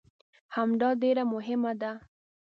[0.55, 1.91] همدا ډېره مهمه ده.